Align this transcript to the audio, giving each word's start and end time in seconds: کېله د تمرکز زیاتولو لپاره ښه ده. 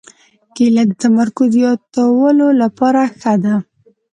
کېله 0.55 0.83
د 0.87 0.91
تمرکز 1.03 1.49
زیاتولو 1.55 2.47
لپاره 2.61 3.01
ښه 3.19 3.33
ده. 3.43 3.55